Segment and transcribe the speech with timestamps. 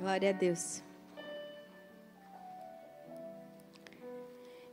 [0.00, 0.82] Glória a Deus.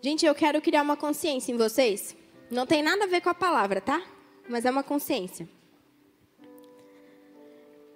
[0.01, 2.15] Gente, eu quero criar uma consciência em vocês.
[2.49, 4.01] Não tem nada a ver com a palavra, tá?
[4.47, 5.45] Mas é uma consciência.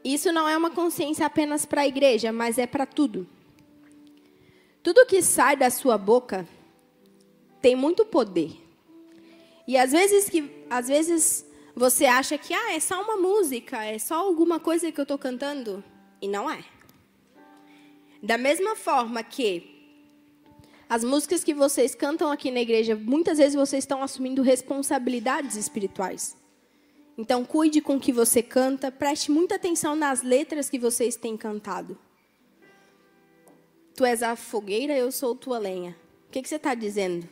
[0.03, 3.25] Isso não é uma consciência apenas para a igreja, mas é para tudo.
[4.83, 6.45] Tudo que sai da sua boca
[7.61, 8.51] tem muito poder.
[9.65, 13.97] E às vezes que às vezes você acha que ah, é só uma música, é
[13.97, 15.81] só alguma coisa que eu estou cantando,
[16.21, 16.65] e não é.
[18.21, 19.81] Da mesma forma que
[20.87, 26.35] as músicas que vocês cantam aqui na igreja, muitas vezes vocês estão assumindo responsabilidades espirituais.
[27.17, 31.37] Então, cuide com o que você canta, preste muita atenção nas letras que vocês têm
[31.37, 31.97] cantado.
[33.95, 35.95] Tu és a fogueira, eu sou tua lenha.
[36.27, 37.27] O que, que você está dizendo?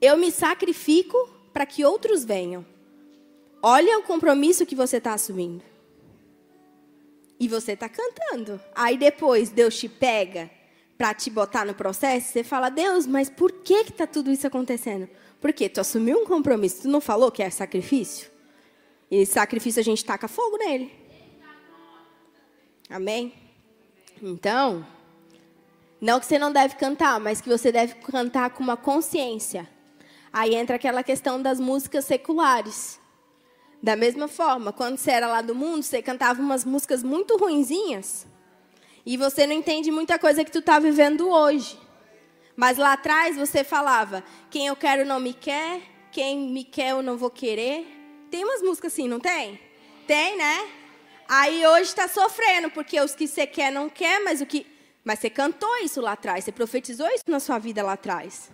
[0.00, 1.16] Eu me sacrifico
[1.52, 2.64] para que outros venham.
[3.62, 5.62] Olha o compromisso que você está assumindo.
[7.40, 8.60] E você está cantando.
[8.74, 10.50] Aí depois Deus te pega
[10.98, 12.28] para te botar no processo.
[12.28, 15.08] Você fala, Deus, mas por que está tudo isso acontecendo?
[15.40, 16.82] Porque tu assumiu um compromisso.
[16.82, 18.30] Tu não falou que é sacrifício?
[19.10, 20.92] E sacrifício a gente taca fogo nele.
[22.90, 23.32] Amém?
[24.22, 24.86] Então,
[25.98, 29.66] não que você não deve cantar, mas que você deve cantar com uma consciência.
[30.30, 32.99] Aí entra aquela questão das músicas seculares.
[33.82, 38.26] Da mesma forma, quando você era lá do mundo, você cantava umas músicas muito ruinzinhas.
[39.06, 41.78] E você não entende muita coisa que tu está vivendo hoje.
[42.54, 45.80] Mas lá atrás você falava: quem eu quero não me quer,
[46.12, 47.86] quem me quer eu não vou querer.
[48.30, 49.58] Tem umas músicas assim, não tem?
[50.06, 50.68] Tem, né?
[51.26, 54.66] Aí hoje está sofrendo, porque os que você quer não quer, mas o que.
[55.02, 58.50] Mas você cantou isso lá atrás, você profetizou isso na sua vida lá atrás.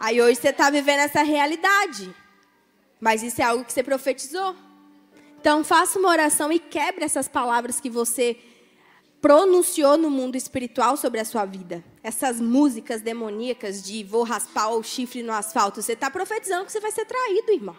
[0.00, 2.14] Aí hoje você está vivendo essa realidade.
[3.00, 4.54] Mas isso é algo que você profetizou.
[5.40, 8.36] Então faça uma oração e quebre essas palavras que você
[9.20, 11.84] pronunciou no mundo espiritual sobre a sua vida.
[12.02, 15.82] Essas músicas demoníacas de vou raspar o chifre no asfalto.
[15.82, 17.76] Você está profetizando que você vai ser traído, irmão.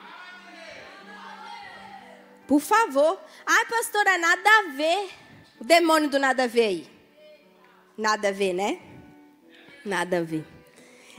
[2.48, 3.20] Por favor.
[3.46, 5.10] Ai, pastora, nada a ver.
[5.60, 6.88] O demônio do nada a ver aí.
[7.98, 8.80] Nada a ver, né?
[9.86, 10.59] Nada a ver.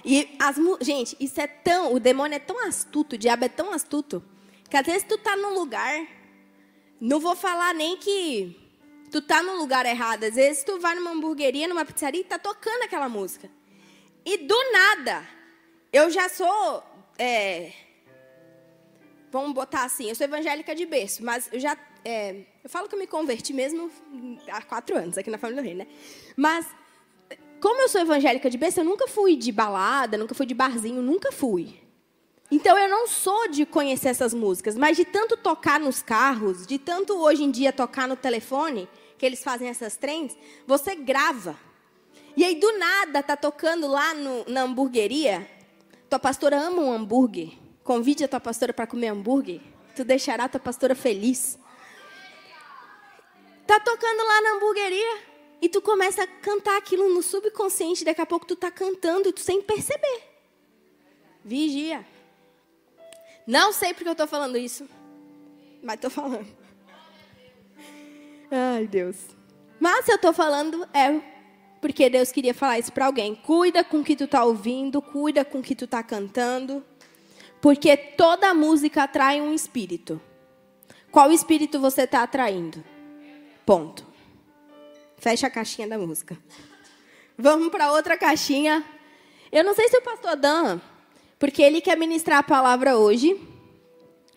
[0.05, 3.73] E as, gente, isso é tão, o demônio é tão astuto, o diabo é tão
[3.73, 4.23] astuto,
[4.69, 6.07] que às vezes tu tá num lugar,
[7.01, 8.57] não vou falar nem que
[9.11, 12.39] tu tá no lugar errado, às vezes tu vai numa hamburgueria, numa pizzaria e tá
[12.39, 13.51] tocando aquela música.
[14.25, 15.27] E do nada,
[15.93, 16.83] eu já sou,
[17.19, 17.73] é,
[19.31, 22.95] vamos botar assim, eu sou evangélica de berço, mas eu já, é, eu falo que
[22.95, 23.91] eu me converti mesmo
[24.49, 25.87] há quatro anos aqui na família do rei, né?
[26.37, 26.67] Mas
[27.61, 31.03] como eu sou evangélica de berço, eu nunca fui de balada, nunca fui de barzinho,
[31.03, 31.79] nunca fui.
[32.51, 36.79] Então eu não sou de conhecer essas músicas, mas de tanto tocar nos carros, de
[36.79, 41.57] tanto hoje em dia tocar no telefone, que eles fazem essas trends, você grava.
[42.37, 45.49] E aí do nada tá tocando lá no, na hamburgueria.
[46.09, 47.53] Tua pastora ama um hambúrguer.
[47.85, 49.61] Convide a tua pastora para comer hambúrguer.
[49.95, 51.59] Tu deixará a tua pastora feliz.
[53.67, 55.30] Tá tocando lá na hamburgueria.
[55.61, 59.33] E tu começa a cantar aquilo no subconsciente, daqui a pouco tu tá cantando e
[59.33, 60.23] tu sem perceber.
[61.45, 62.07] Vigia.
[63.47, 64.89] Não sei porque eu estou falando isso,
[65.83, 66.49] mas estou falando.
[68.51, 69.17] Ai, Deus.
[69.79, 71.21] Mas se eu estou falando, é
[71.81, 73.35] porque Deus queria falar isso para alguém.
[73.35, 76.85] Cuida com o que tu está ouvindo, cuida com o que tu está cantando,
[77.61, 80.21] porque toda música atrai um espírito.
[81.11, 82.85] Qual espírito você está atraindo?
[83.65, 84.10] Ponto.
[85.21, 86.37] Fecha a caixinha da música.
[87.37, 88.83] Vamos para outra caixinha.
[89.53, 90.81] Eu não sei se o pastor Dan,
[91.39, 93.39] porque ele quer ministrar a palavra hoje.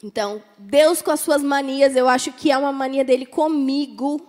[0.03, 4.19] Então, Deus com as suas manias, eu acho que é uma mania dele comigo.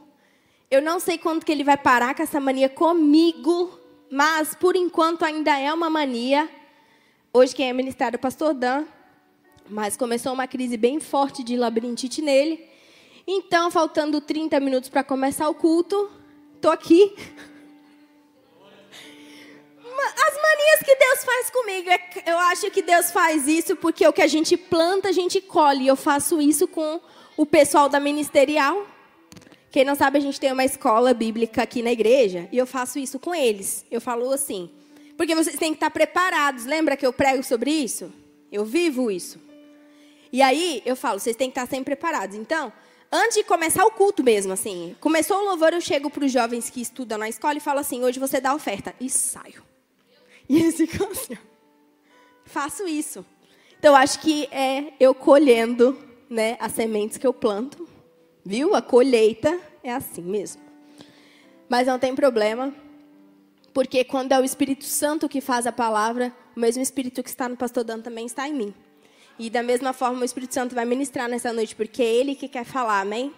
[0.70, 3.76] Eu não sei quando que ele vai parar com essa mania comigo,
[4.08, 6.48] mas por enquanto ainda é uma mania.
[7.32, 8.84] Hoje quem é ministrado é o pastor Dan,
[9.68, 12.64] mas começou uma crise bem forte de labirintite nele.
[13.26, 16.22] Então, faltando 30 minutos para começar o culto,
[16.64, 17.14] estou aqui.
[19.86, 24.12] As manias que Deus faz comigo, é eu acho que Deus faz isso porque o
[24.12, 25.86] que a gente planta, a gente colhe.
[25.86, 27.00] Eu faço isso com
[27.36, 28.86] o pessoal da ministerial.
[29.70, 32.98] Quem não sabe, a gente tem uma escola bíblica aqui na igreja e eu faço
[32.98, 33.84] isso com eles.
[33.90, 34.70] Eu falo assim,
[35.18, 36.64] porque vocês têm que estar preparados.
[36.64, 38.10] Lembra que eu prego sobre isso?
[38.50, 39.38] Eu vivo isso.
[40.32, 42.36] E aí eu falo, vocês têm que estar sempre preparados.
[42.36, 42.72] Então,
[43.16, 46.68] Antes de começar o culto mesmo, assim, começou o louvor, eu chego para os jovens
[46.68, 48.92] que estudam na escola e falo assim: hoje você dá oferta.
[49.00, 49.62] E saio.
[50.48, 51.38] E eles ficam assim:
[52.44, 53.24] faço isso.
[53.78, 55.96] Então, acho que é eu colhendo
[56.28, 57.88] né, as sementes que eu planto.
[58.44, 58.74] Viu?
[58.74, 60.60] A colheita é assim mesmo.
[61.68, 62.74] Mas não tem problema,
[63.72, 67.48] porque quando é o Espírito Santo que faz a palavra, o mesmo Espírito que está
[67.48, 68.74] no pastor Dan também está em mim.
[69.38, 72.48] E da mesma forma o Espírito Santo vai ministrar nessa noite, porque é ele que
[72.48, 73.34] quer falar, amém?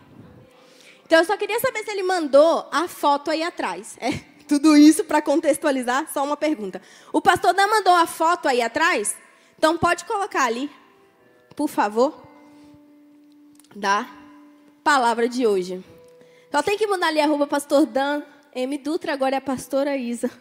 [1.07, 3.97] Então eu só queria saber se ele mandou a foto aí atrás.
[4.01, 4.13] É,
[4.47, 6.83] tudo isso para contextualizar, só uma pergunta.
[7.13, 9.17] O pastor Dan mandou a foto aí atrás?
[9.57, 10.71] Então pode colocar ali,
[11.55, 12.27] por favor,
[13.75, 14.07] da
[14.85, 15.83] palavra de hoje.
[16.51, 18.23] Só tem que mudar ali a roupa pastor Dan
[18.55, 18.77] M.
[18.79, 20.31] Dutra, agora é a pastora Isa.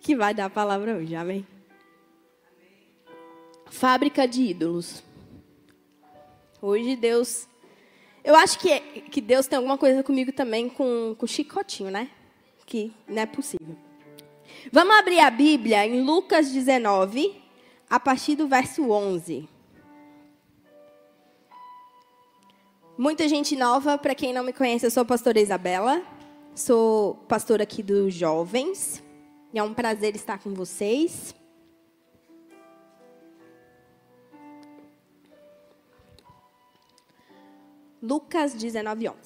[0.00, 1.44] Que vai dar a palavra hoje, amém?
[3.76, 5.02] Fábrica de ídolos.
[6.62, 7.46] Hoje Deus.
[8.24, 12.08] Eu acho que, que Deus tem alguma coisa comigo também com, com chicotinho, né?
[12.64, 13.76] Que não é possível.
[14.72, 17.38] Vamos abrir a Bíblia em Lucas 19,
[17.88, 19.46] a partir do verso 11.
[22.96, 26.02] Muita gente nova, para quem não me conhece, eu sou a pastora Isabela.
[26.54, 29.04] Sou pastora aqui dos jovens.
[29.52, 31.34] E é um prazer estar com vocês.
[38.06, 39.16] Lucas 19, 11.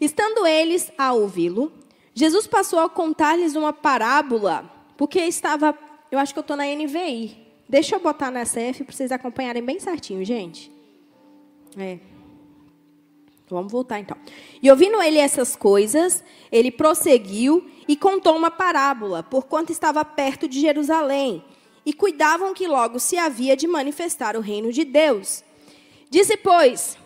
[0.00, 1.72] Estando eles a ouvi-lo,
[2.14, 5.76] Jesus passou a contar-lhes uma parábola, porque estava.
[6.10, 7.46] Eu acho que eu estou na NVI.
[7.68, 10.70] Deixa eu botar na CF para vocês acompanharem bem certinho, gente.
[11.76, 11.98] É.
[13.48, 14.16] Vamos voltar então.
[14.62, 16.22] E ouvindo ele essas coisas,
[16.52, 21.42] ele prosseguiu e contou uma parábola, porquanto estava perto de Jerusalém,
[21.84, 25.42] e cuidavam que logo se havia de manifestar o reino de Deus.
[26.10, 26.96] Disse, pois,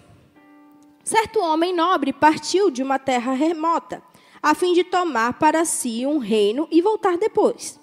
[1.03, 4.03] certo homem nobre partiu de uma terra remota,
[4.43, 7.81] a fim de tomar para si um reino e voltar depois.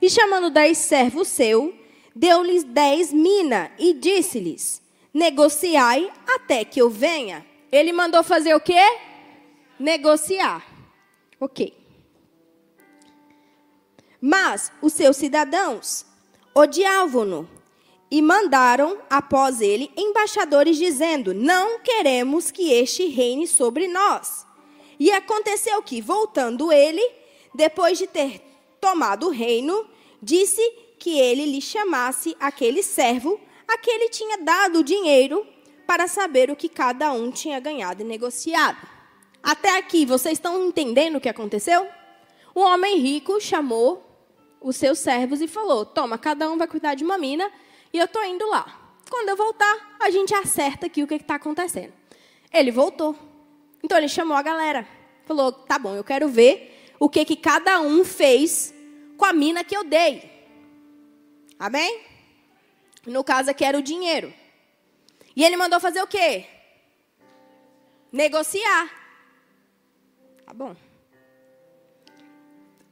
[0.00, 1.74] E chamando dez servos seu,
[2.14, 7.46] deu-lhes dez mina e disse-lhes: Negociai até que eu venha.
[7.70, 8.82] Ele mandou fazer o quê?
[9.78, 10.66] Negociar.
[11.38, 11.76] Ok.
[14.20, 16.04] Mas os seus cidadãos
[16.54, 17.48] odiavam-no
[18.10, 24.46] e mandaram após ele embaixadores dizendo: Não queremos que este reine sobre nós.
[24.98, 27.06] E aconteceu que, voltando ele,
[27.54, 28.42] depois de ter
[28.80, 29.86] tomado o reino,
[30.20, 30.60] disse
[30.98, 35.46] que ele lhe chamasse aquele servo a que ele tinha dado o dinheiro
[35.86, 38.86] para saber o que cada um tinha ganhado e negociado.
[39.42, 41.86] Até aqui, vocês estão entendendo o que aconteceu?
[42.54, 44.04] O homem rico chamou
[44.60, 47.50] os seus servos e falou: Toma, cada um vai cuidar de uma mina
[47.92, 48.78] e eu estou indo lá.
[49.08, 51.92] Quando eu voltar, a gente acerta aqui o que está acontecendo.
[52.52, 53.16] Ele voltou.
[53.82, 54.86] Então ele chamou a galera.
[55.24, 58.74] Falou: Tá bom, eu quero ver o que, que cada um fez
[59.16, 60.30] com a mina que eu dei.
[61.58, 62.02] Amém?
[63.06, 64.32] No caso aqui era o dinheiro.
[65.34, 66.46] E ele mandou fazer o quê?
[68.12, 68.90] Negociar.
[70.44, 70.76] Tá bom.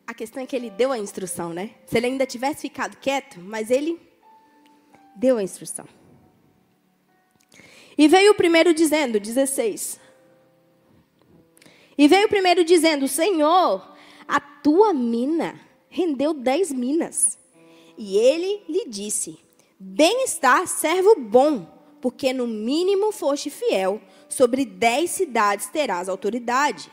[0.07, 1.75] A questão é que ele deu a instrução, né?
[1.87, 4.08] Se ele ainda tivesse ficado quieto, mas ele
[5.19, 5.87] deu a instrução.
[7.97, 9.99] E veio o primeiro dizendo, 16.
[11.97, 17.37] E veio o primeiro dizendo: Senhor, a tua mina rendeu dez minas.
[17.97, 19.39] E ele lhe disse:
[19.79, 26.91] Bem está, servo bom porque no mínimo foste fiel, sobre dez cidades terás autoridade.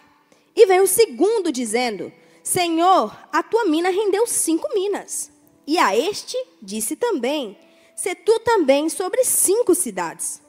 [0.55, 2.11] E vem o segundo dizendo:
[2.43, 5.31] Senhor, a tua mina rendeu cinco minas.
[5.67, 7.57] E a este disse também:
[7.95, 10.41] Se tu também sobre cinco cidades.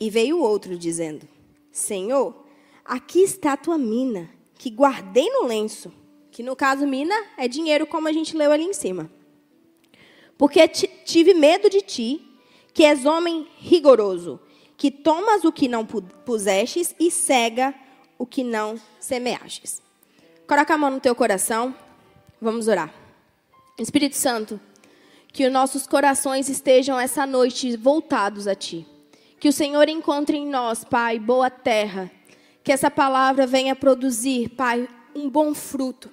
[0.00, 1.28] E veio outro dizendo:
[1.72, 2.44] Senhor,
[2.84, 5.92] aqui está a tua mina, que guardei no lenço.
[6.30, 9.10] Que no caso, mina é dinheiro, como a gente leu ali em cima.
[10.36, 12.24] Porque tive medo de ti
[12.72, 14.38] que és homem rigoroso,
[14.76, 17.74] que tomas o que não pusestes e cega
[18.16, 19.82] o que não semeastes.
[20.46, 21.74] Coloca a mão no teu coração,
[22.40, 22.94] vamos orar.
[23.76, 24.60] Espírito Santo,
[25.32, 28.86] que os nossos corações estejam essa noite voltados a Ti.
[29.38, 32.10] Que o Senhor encontre em nós, Pai, boa terra.
[32.64, 36.10] Que essa palavra venha produzir, Pai, um bom fruto.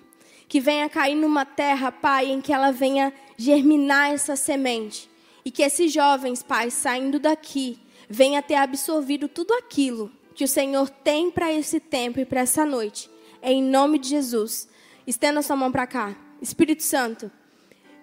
[0.47, 5.09] Que venha cair numa terra, Pai, em que ela venha germinar essa semente
[5.45, 7.79] e que esses jovens pais saindo daqui
[8.09, 12.65] venham ter absorvido tudo aquilo que o Senhor tem para esse tempo e para essa
[12.65, 13.09] noite.
[13.41, 14.67] É em nome de Jesus.
[15.05, 16.15] Estenda sua mão para cá.
[16.41, 17.31] Espírito Santo,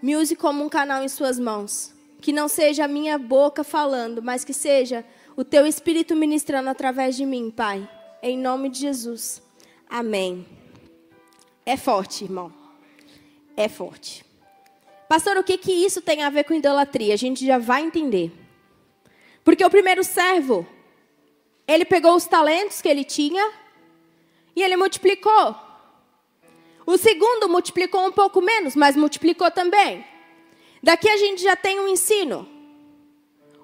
[0.03, 1.95] me use como um canal em suas mãos.
[2.21, 5.05] Que não seja a minha boca falando, mas que seja
[5.37, 7.89] o teu Espírito ministrando através de mim, Pai.
[8.23, 9.41] Em nome de Jesus.
[9.89, 10.47] Amém.
[11.65, 12.53] É forte, irmão.
[13.57, 14.25] É forte.
[15.09, 17.15] Pastor, o que, que isso tem a ver com idolatria?
[17.15, 18.33] A gente já vai entender.
[19.45, 20.67] Porque o primeiro servo
[21.67, 23.53] Ele pegou os talentos que ele tinha
[24.55, 25.57] e ele multiplicou.
[26.87, 30.05] O segundo multiplicou um pouco menos, mas multiplicou também.
[30.83, 32.49] Daqui a gente já tem um ensino.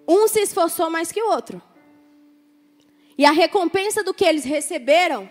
[0.06, 1.60] Um se esforçou mais que o outro.
[3.16, 5.28] E a recompensa do que eles receberam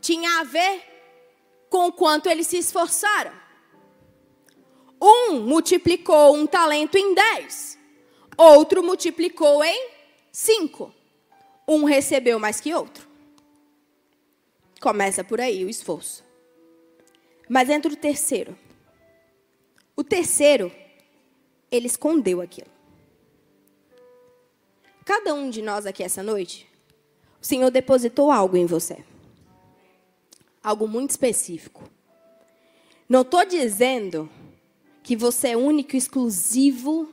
[0.00, 0.82] tinha a ver
[1.70, 3.32] com o quanto eles se esforçaram.
[5.00, 7.78] Um multiplicou um talento em dez,
[8.36, 9.90] outro multiplicou em
[10.32, 10.92] cinco.
[11.66, 13.06] Um recebeu mais que outro.
[14.80, 16.27] Começa por aí o esforço.
[17.48, 18.56] Mas entra o terceiro.
[19.96, 20.70] O terceiro,
[21.70, 22.68] ele escondeu aquilo.
[25.04, 26.68] Cada um de nós aqui essa noite,
[27.40, 29.02] o Senhor depositou algo em você.
[30.62, 31.82] Algo muito específico.
[33.08, 34.28] Não estou dizendo
[35.02, 37.08] que você é único, exclusivo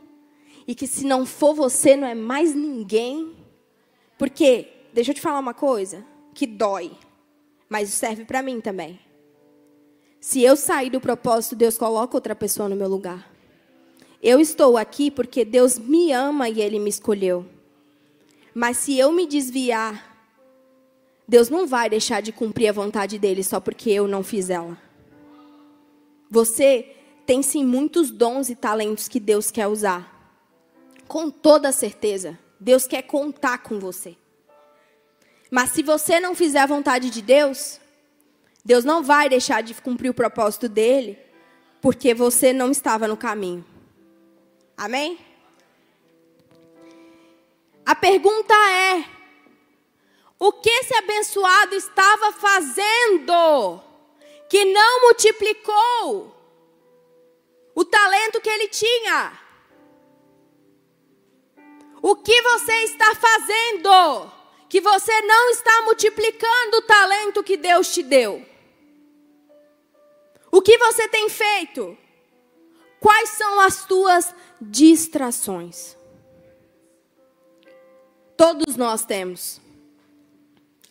[0.68, 3.34] e que se não for você não é mais ninguém.
[4.18, 6.92] Porque, deixa eu te falar uma coisa que dói,
[7.70, 9.00] mas serve para mim também.
[10.25, 13.32] Se eu sair do propósito, Deus coloca outra pessoa no meu lugar.
[14.24, 17.46] Eu estou aqui porque Deus me ama e Ele me escolheu.
[18.51, 20.17] Mas se eu me desviar,
[21.27, 24.75] Deus não vai deixar de cumprir a vontade dele só porque eu não fiz ela.
[26.27, 30.12] Você tem sim muitos dons e talentos que Deus quer usar.
[31.08, 34.15] Com toda certeza, Deus quer contar com você.
[35.51, 37.79] Mas se você não fizer a vontade de Deus,
[38.65, 41.19] Deus não vai deixar de cumprir o propósito dele,
[41.79, 43.63] porque você não estava no caminho.
[44.75, 45.19] Amém?
[47.86, 49.05] A pergunta é:
[50.39, 53.84] o que esse abençoado estava fazendo
[54.50, 56.36] que não multiplicou
[57.75, 59.39] o talento que ele tinha?
[62.01, 64.31] O que você está fazendo
[64.67, 68.54] que você não está multiplicando o talento que Deus te deu?
[70.55, 71.97] O que você tem feito?
[73.01, 75.97] Quais são as tuas distrações?
[78.38, 79.59] Todos nós temos.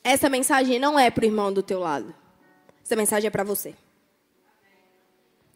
[0.02, 2.14] Essa mensagem não é para o irmão do teu lado.
[2.84, 3.74] Essa mensagem é para você.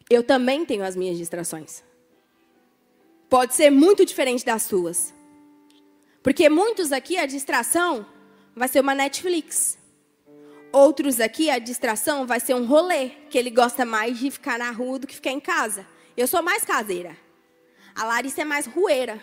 [0.09, 1.83] Eu também tenho as minhas distrações.
[3.29, 5.13] Pode ser muito diferente das suas.
[6.23, 8.03] Porque muitos aqui a distração
[8.55, 9.78] vai ser uma Netflix.
[10.71, 14.69] Outros aqui, a distração vai ser um rolê, que ele gosta mais de ficar na
[14.69, 15.85] rua do que ficar em casa.
[16.15, 17.17] Eu sou mais caseira.
[17.95, 19.19] A Larissa é mais rueira.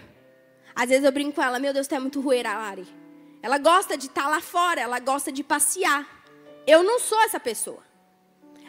[0.75, 2.87] Às vezes eu brinco com ela, meu Deus, tu é muito rueira, Lari.
[3.43, 6.07] Ela gosta de estar tá lá fora, ela gosta de passear.
[6.67, 7.83] Eu não sou essa pessoa.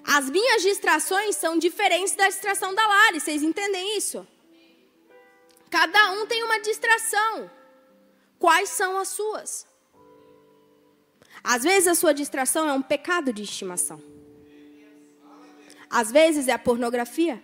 [0.05, 4.25] As minhas distrações são diferentes da distração da Lari, vocês entendem isso?
[5.69, 7.51] Cada um tem uma distração.
[8.39, 9.66] Quais são as suas?
[11.49, 14.01] Às vezes a sua distração é um pecado de estimação.
[15.89, 17.41] Às vezes é a pornografia.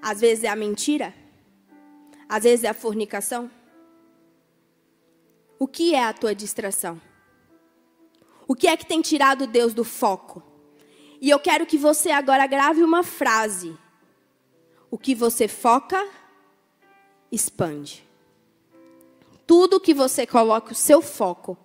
[0.00, 1.12] Às vezes é a mentira.
[2.28, 3.50] Às vezes é a fornicação.
[5.58, 7.00] O que é a tua distração?
[8.46, 10.40] O que é que tem tirado Deus do foco?
[11.20, 13.76] E eu quero que você agora grave uma frase.
[14.92, 16.08] O que você foca,
[17.32, 18.06] expande.
[19.44, 21.58] Tudo que você coloca o seu foco,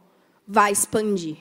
[0.51, 1.37] vai expandir.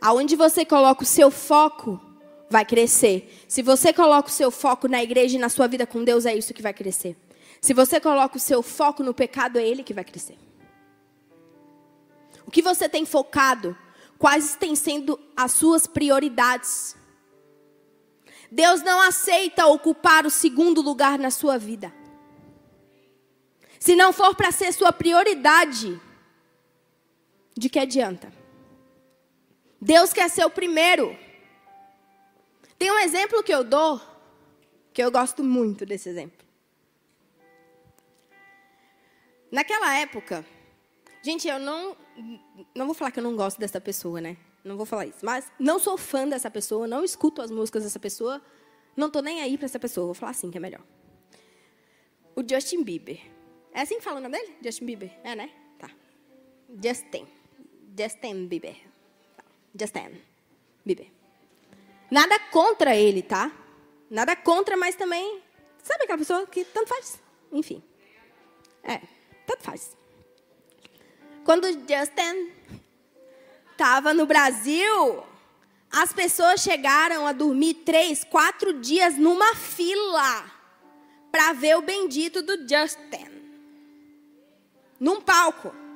[0.00, 2.00] Aonde você coloca o seu foco,
[2.48, 3.44] vai crescer.
[3.46, 6.34] Se você coloca o seu foco na igreja e na sua vida com Deus, é
[6.34, 7.14] isso que vai crescer.
[7.60, 10.38] Se você coloca o seu foco no pecado, é ele que vai crescer.
[12.46, 13.76] O que você tem focado?
[14.18, 16.96] Quais têm sendo as suas prioridades?
[18.50, 21.92] Deus não aceita ocupar o segundo lugar na sua vida.
[23.78, 26.00] Se não for para ser sua prioridade,
[27.56, 28.32] de que adianta?
[29.80, 31.16] Deus quer ser o primeiro.
[32.78, 34.00] Tem um exemplo que eu dou,
[34.92, 36.46] que eu gosto muito desse exemplo.
[39.50, 40.44] Naquela época,
[41.22, 41.96] gente, eu não
[42.74, 44.36] não vou falar que eu não gosto dessa pessoa, né?
[44.62, 47.98] Não vou falar isso, mas não sou fã dessa pessoa, não escuto as músicas dessa
[47.98, 48.42] pessoa,
[48.96, 50.06] não tô nem aí para essa pessoa.
[50.06, 50.82] Vou falar assim que é melhor.
[52.36, 53.20] O Justin Bieber.
[53.72, 54.56] É assim que fala o nome dele?
[54.62, 55.50] Justin Bieber, é, né?
[55.78, 55.90] Tá.
[56.82, 57.26] Justin.
[58.00, 58.76] Justin Bieber.
[59.78, 60.18] Justin
[60.84, 61.08] Bieber.
[62.10, 63.52] Nada contra ele, tá?
[64.10, 65.42] Nada contra, mas também.
[65.82, 67.20] Sabe aquela pessoa que tanto faz?
[67.52, 67.82] Enfim.
[68.82, 69.00] É,
[69.46, 69.96] tanto faz.
[71.44, 72.50] Quando Justin
[73.70, 75.22] estava no Brasil,
[75.90, 80.50] as pessoas chegaram a dormir três, quatro dias numa fila
[81.30, 83.28] para ver o bendito do Justin.
[84.98, 85.89] Num palco.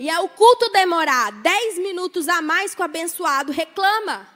[0.00, 4.26] E é o culto demorar 10 minutos a mais com o abençoado, reclama.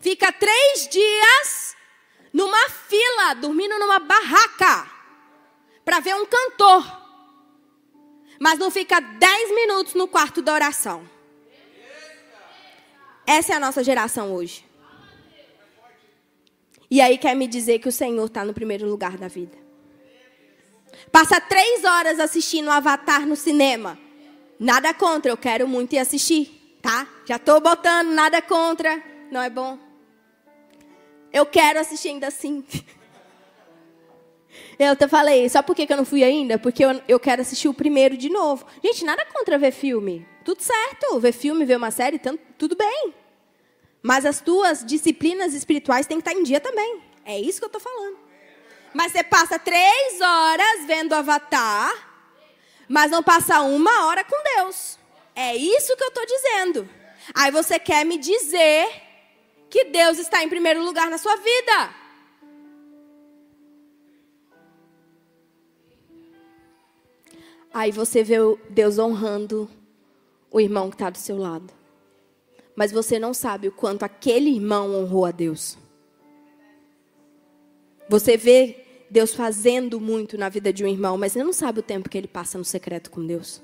[0.00, 1.76] Fica três dias
[2.32, 4.90] numa fila, dormindo numa barraca,
[5.84, 6.84] para ver um cantor.
[8.40, 11.08] Mas não fica 10 minutos no quarto da oração.
[13.24, 14.68] Essa é a nossa geração hoje.
[16.90, 19.59] E aí quer me dizer que o Senhor está no primeiro lugar da vida.
[21.10, 23.98] Passa três horas assistindo Avatar no cinema.
[24.58, 27.08] Nada contra, eu quero muito ir assistir, tá?
[27.26, 29.78] Já estou botando nada contra, não é bom?
[31.32, 32.64] Eu quero assistir ainda assim.
[34.78, 36.58] Eu te falei, só por que eu não fui ainda?
[36.58, 38.66] Porque eu, eu quero assistir o primeiro de novo.
[38.82, 40.26] Gente, nada contra ver filme.
[40.42, 41.20] Tudo certo.
[41.20, 43.14] Ver filme, ver uma série, tanto, tudo bem.
[44.02, 47.00] Mas as tuas disciplinas espirituais têm que estar em dia também.
[47.24, 48.16] É isso que eu estou falando.
[48.92, 51.92] Mas você passa três horas vendo Avatar,
[52.88, 54.98] mas não passa uma hora com Deus.
[55.34, 56.88] É isso que eu estou dizendo.
[57.34, 58.88] Aí você quer me dizer
[59.68, 61.94] que Deus está em primeiro lugar na sua vida.
[67.72, 68.36] Aí você vê
[68.68, 69.70] Deus honrando
[70.50, 71.72] o irmão que está do seu lado.
[72.74, 75.78] Mas você não sabe o quanto aquele irmão honrou a Deus.
[78.10, 81.82] Você vê Deus fazendo muito na vida de um irmão, mas você não sabe o
[81.82, 83.62] tempo que ele passa no secreto com Deus.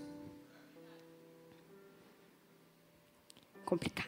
[3.64, 4.06] Complicado.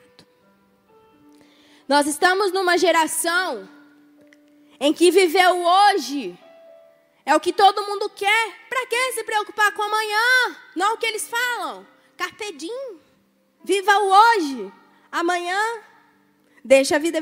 [1.88, 3.68] Nós estamos numa geração
[4.78, 6.38] em que viveu hoje
[7.26, 8.68] é o que todo mundo quer.
[8.68, 10.56] Para que se preocupar com amanhã?
[10.76, 11.84] Não é o que eles falam.
[12.16, 13.00] Carpedim.
[13.64, 14.72] Viva o hoje.
[15.10, 15.60] Amanhã,
[16.64, 17.20] deixa a vida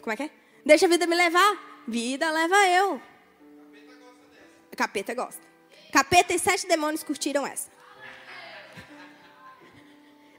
[0.00, 0.30] como é que é?
[0.64, 1.73] Deixa a vida me levar.
[1.86, 3.00] Vida leva eu.
[4.76, 5.42] Capeta gosta.
[5.92, 7.70] Capeta e sete demônios curtiram essa.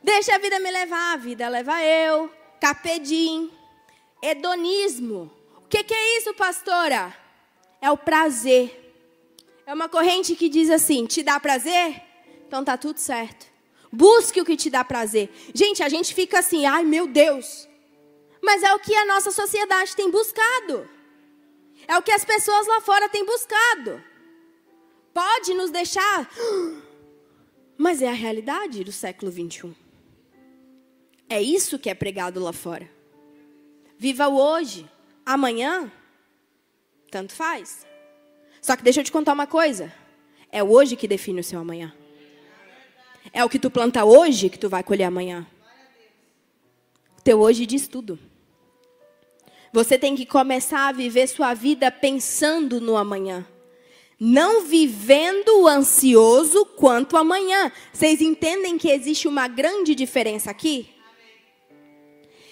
[0.04, 2.32] Deixa a vida me levar, a vida leva eu.
[2.60, 3.52] Capedim.
[4.22, 5.32] Hedonismo.
[5.64, 7.16] O que, que é isso, pastora?
[7.82, 8.82] É o prazer.
[9.66, 12.02] É uma corrente que diz assim: te dá prazer?
[12.48, 13.48] Então tá tudo certo.
[13.92, 15.32] Busque o que te dá prazer.
[15.54, 17.68] Gente, a gente fica assim, ai meu Deus.
[18.42, 20.88] Mas é o que a nossa sociedade tem buscado.
[21.88, 24.04] É o que as pessoas lá fora têm buscado.
[25.14, 26.30] Pode nos deixar.
[27.78, 29.74] Mas é a realidade do século 21.
[31.30, 32.90] É isso que é pregado lá fora.
[33.98, 34.90] Viva o hoje.
[35.26, 35.92] Amanhã,
[37.10, 37.86] tanto faz.
[38.62, 39.92] Só que deixa eu te contar uma coisa.
[40.52, 41.94] É o hoje que define o seu amanhã.
[43.34, 45.46] É o que tu planta hoje que tu vai colher amanhã.
[47.18, 48.20] O teu hoje diz tudo.
[49.76, 53.46] Você tem que começar a viver sua vida pensando no amanhã.
[54.18, 57.70] Não vivendo ansioso quanto amanhã.
[57.92, 60.88] Vocês entendem que existe uma grande diferença aqui?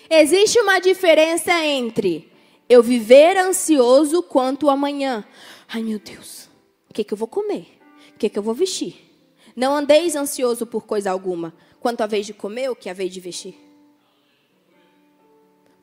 [0.10, 2.30] Existe uma diferença entre
[2.68, 5.24] eu viver ansioso quanto amanhã.
[5.70, 6.50] Ai, meu Deus,
[6.90, 7.80] o que, que eu vou comer?
[8.14, 8.98] O que, que eu vou vestir?
[9.56, 13.14] Não andeis ansioso por coisa alguma, quanto a vez de comer ou que a vez
[13.14, 13.63] de vestir.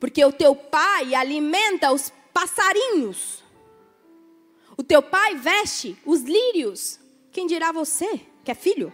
[0.01, 3.43] Porque o teu pai alimenta os passarinhos.
[4.75, 6.99] O teu pai veste os lírios.
[7.31, 8.91] Quem dirá você, que é filho?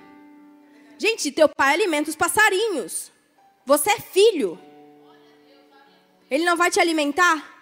[0.97, 3.09] Gente, teu pai alimenta os passarinhos.
[3.65, 4.59] Você é filho.
[6.29, 7.55] Ele não vai te alimentar?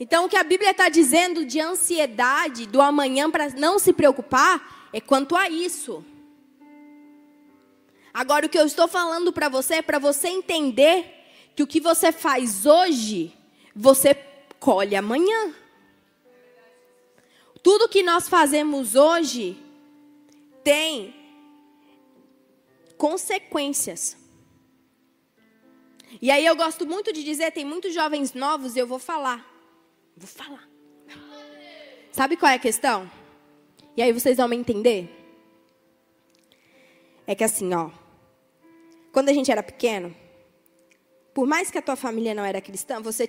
[0.00, 4.88] Então, o que a Bíblia está dizendo de ansiedade do amanhã para não se preocupar
[4.94, 6.02] é quanto a isso.
[8.14, 11.19] Agora, o que eu estou falando para você é para você entender
[11.60, 13.36] que o que você faz hoje,
[13.76, 14.14] você
[14.58, 15.54] colhe amanhã.
[17.62, 19.58] Tudo que nós fazemos hoje
[20.64, 21.14] tem
[22.96, 24.16] consequências.
[26.22, 29.46] E aí eu gosto muito de dizer, tem muitos jovens novos, e eu vou falar.
[30.16, 30.66] Vou falar.
[32.10, 33.10] Sabe qual é a questão?
[33.96, 35.08] E aí vocês vão me entender?
[37.26, 37.90] É que assim, ó.
[39.12, 40.14] Quando a gente era pequeno,
[41.32, 43.26] por mais que a tua família não era cristã, você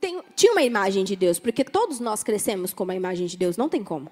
[0.00, 3.56] tem, tinha uma imagem de Deus, porque todos nós crescemos com uma imagem de Deus,
[3.56, 4.10] não tem como.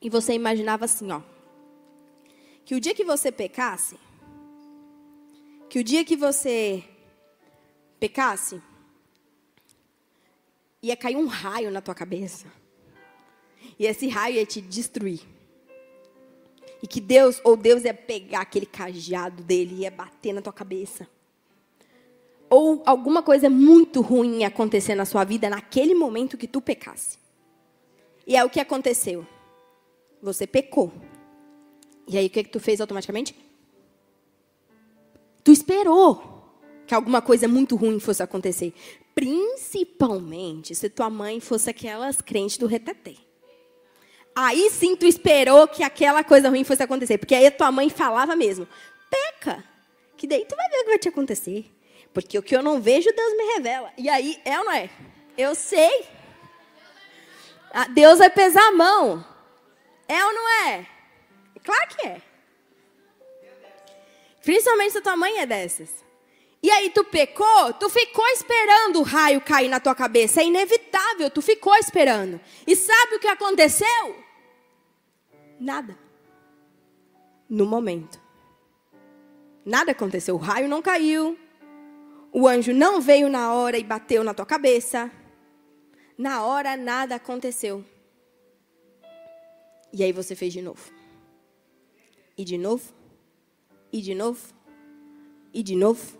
[0.00, 1.20] E você imaginava assim, ó.
[2.64, 3.96] Que o dia que você pecasse,
[5.68, 6.84] que o dia que você
[7.98, 8.60] pecasse,
[10.82, 12.46] ia cair um raio na tua cabeça.
[13.78, 15.35] E esse raio ia te destruir.
[16.86, 20.52] E que Deus, ou Deus ia pegar aquele cajado dele e ia bater na tua
[20.52, 21.04] cabeça.
[22.48, 27.18] Ou alguma coisa muito ruim ia acontecer na sua vida naquele momento que tu pecasse.
[28.24, 29.26] E é o que aconteceu.
[30.22, 30.92] Você pecou.
[32.06, 33.34] E aí o que, que tu fez automaticamente?
[35.42, 36.52] Tu esperou
[36.86, 38.72] que alguma coisa muito ruim fosse acontecer.
[39.12, 43.25] Principalmente se tua mãe fosse aquelas crentes do retetê.
[44.38, 47.16] Aí sim tu esperou que aquela coisa ruim fosse acontecer.
[47.16, 48.68] Porque aí a tua mãe falava mesmo:
[49.08, 49.64] peca,
[50.14, 51.72] que daí tu vai ver o que vai te acontecer.
[52.12, 53.90] Porque o que eu não vejo, Deus me revela.
[53.96, 54.90] E aí, é ou não é?
[55.38, 56.06] Eu sei.
[57.72, 59.24] Ah, Deus vai pesar a mão.
[60.06, 60.86] É ou não é?
[61.64, 62.22] Claro que é.
[64.42, 65.90] Principalmente se a tua mãe é dessas.
[66.62, 70.42] E aí tu pecou, tu ficou esperando o raio cair na tua cabeça.
[70.42, 72.40] É inevitável, tu ficou esperando.
[72.66, 74.25] E sabe o que aconteceu?
[75.58, 75.96] Nada.
[77.48, 78.20] No momento.
[79.64, 80.34] Nada aconteceu.
[80.34, 81.38] O raio não caiu.
[82.32, 85.10] O anjo não veio na hora e bateu na tua cabeça.
[86.18, 87.84] Na hora nada aconteceu.
[89.92, 90.92] E aí você fez de novo.
[92.36, 92.92] E de novo.
[93.92, 94.54] E de novo.
[95.52, 96.18] E de novo.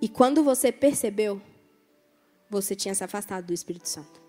[0.00, 1.40] E quando você percebeu,
[2.50, 4.22] você tinha se afastado do Espírito Santo.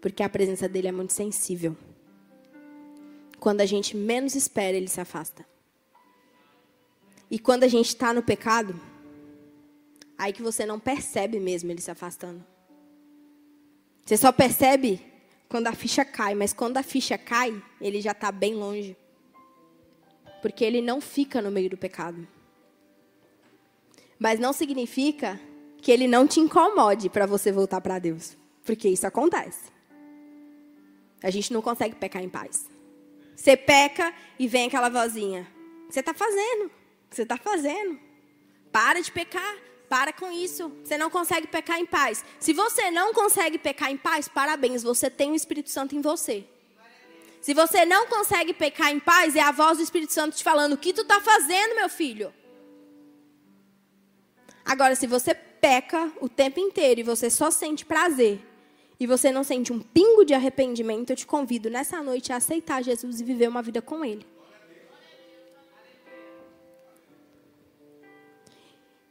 [0.00, 1.74] Porque a presença dele é muito sensível.
[3.44, 5.44] Quando a gente menos espera, ele se afasta.
[7.30, 8.74] E quando a gente está no pecado,
[10.16, 12.42] aí que você não percebe mesmo ele se afastando.
[14.02, 14.98] Você só percebe
[15.46, 18.96] quando a ficha cai, mas quando a ficha cai, ele já está bem longe.
[20.40, 22.26] Porque ele não fica no meio do pecado.
[24.18, 25.38] Mas não significa
[25.82, 28.38] que ele não te incomode para você voltar para Deus.
[28.64, 29.70] Porque isso acontece.
[31.22, 32.72] A gente não consegue pecar em paz.
[33.34, 35.46] Você peca e vem aquela vozinha.
[35.88, 36.70] Você está fazendo.
[37.10, 37.98] Você está fazendo.
[38.72, 39.56] Para de pecar.
[39.88, 40.68] Para com isso.
[40.82, 42.24] Você não consegue pecar em paz.
[42.40, 44.82] Se você não consegue pecar em paz, parabéns.
[44.82, 46.44] Você tem o Espírito Santo em você.
[47.40, 50.72] Se você não consegue pecar em paz, é a voz do Espírito Santo te falando:
[50.72, 52.32] o que tu está fazendo, meu filho?
[54.64, 58.40] Agora, se você peca o tempo inteiro e você só sente prazer,
[58.98, 62.82] e você não sente um pingo de arrependimento, eu te convido nessa noite a aceitar
[62.82, 64.26] Jesus e viver uma vida com Ele.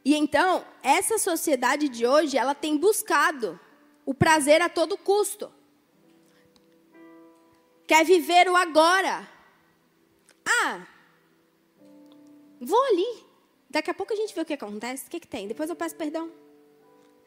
[0.06, 3.60] E então, essa sociedade de hoje, ela tem buscado
[4.06, 5.52] o prazer a todo custo.
[7.88, 9.28] Quer viver o agora.
[10.46, 10.86] Ah,
[12.60, 13.24] vou ali.
[13.70, 15.08] Daqui a pouco a gente vê o que acontece.
[15.08, 15.48] O que, que tem?
[15.48, 16.30] Depois eu peço perdão.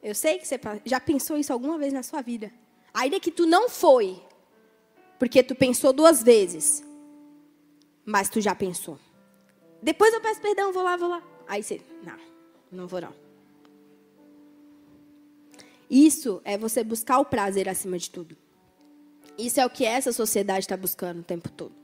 [0.03, 2.53] Eu sei que você já pensou isso alguma vez na sua vida.
[2.95, 4.23] Ainda que tu não foi,
[5.19, 6.85] porque tu pensou duas vezes,
[8.05, 8.99] mas tu já pensou.
[9.83, 11.23] Depois eu peço perdão, vou lá, vou lá.
[11.47, 12.19] Aí você, não,
[12.71, 13.13] não vou não.
[15.89, 18.37] Isso é você buscar o prazer acima de tudo.
[19.39, 21.75] Isso é o que essa sociedade está buscando o tempo todo.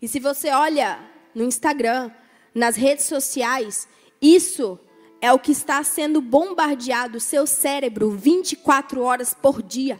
[0.00, 0.98] E se você olha
[1.34, 2.10] no Instagram,
[2.54, 3.88] nas redes sociais,
[4.20, 4.78] isso
[5.20, 9.98] é o que está sendo bombardeado o seu cérebro 24 horas por dia.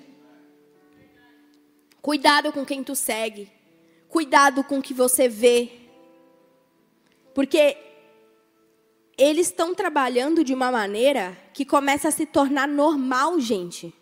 [2.03, 3.51] Cuidado com quem tu segue.
[4.09, 5.73] Cuidado com o que você vê.
[7.35, 7.77] Porque
[9.19, 13.93] eles estão trabalhando de uma maneira que começa a se tornar normal, gente.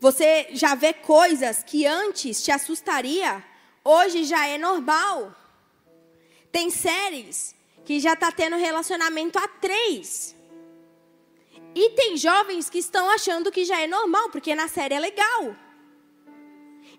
[0.00, 3.44] Você já vê coisas que antes te assustaria,
[3.84, 5.34] hoje já é normal.
[6.52, 7.54] Tem séries
[7.88, 10.36] que já está tendo relacionamento a três.
[11.74, 15.56] E tem jovens que estão achando que já é normal, porque na série é legal.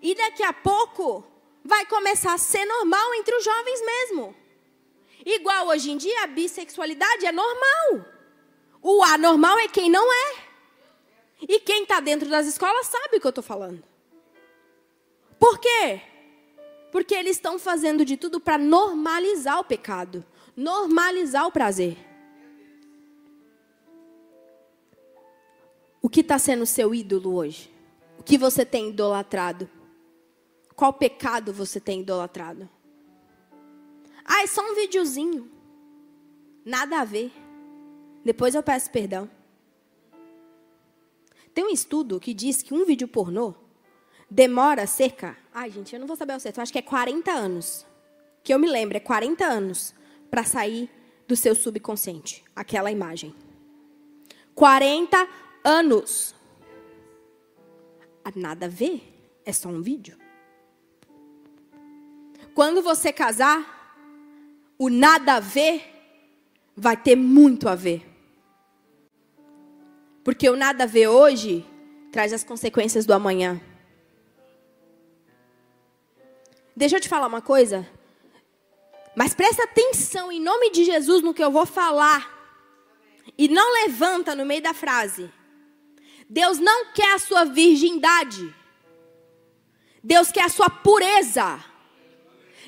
[0.02, 1.24] E daqui a pouco
[1.64, 4.34] vai começar a ser normal entre os jovens mesmo.
[5.24, 8.04] Igual hoje em dia a bissexualidade é normal.
[8.82, 10.34] O anormal é quem não é.
[11.40, 13.80] E quem está dentro das escolas sabe o que eu estou falando.
[15.38, 16.02] Por quê?
[16.90, 20.26] Porque eles estão fazendo de tudo para normalizar o pecado,
[20.60, 21.96] normalizar o prazer.
[26.02, 27.72] O que está sendo seu ídolo hoje?
[28.18, 29.68] O que você tem idolatrado?
[30.76, 32.68] Qual pecado você tem idolatrado?
[34.22, 35.50] Ah, é só um videozinho.
[36.62, 37.32] Nada a ver.
[38.22, 39.30] Depois eu peço perdão.
[41.54, 43.54] Tem um estudo que diz que um vídeo pornô
[44.30, 45.38] demora cerca.
[45.54, 47.86] Ai, gente, eu não vou saber o certo, eu acho que é 40 anos.
[48.44, 49.98] Que eu me lembro, é 40 anos
[50.30, 50.88] para sair
[51.26, 53.34] do seu subconsciente aquela imagem.
[54.54, 55.28] 40
[55.64, 56.34] anos.
[58.24, 59.02] Ah, nada a ver,
[59.44, 60.18] é só um vídeo.
[62.54, 63.94] Quando você casar,
[64.78, 65.82] o nada a ver
[66.76, 68.06] vai ter muito a ver.
[70.22, 71.64] Porque o nada a ver hoje
[72.12, 73.60] traz as consequências do amanhã.
[76.76, 77.86] Deixa eu te falar uma coisa.
[79.14, 82.38] Mas presta atenção em nome de Jesus no que eu vou falar.
[83.36, 85.30] E não levanta no meio da frase.
[86.28, 88.54] Deus não quer a sua virgindade.
[90.02, 91.62] Deus quer a sua pureza.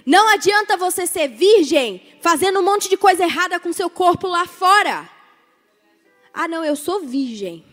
[0.04, 4.46] Não adianta você ser virgem fazendo um monte de coisa errada com seu corpo lá
[4.46, 5.08] fora.
[6.34, 7.64] Ah, não, eu sou virgem.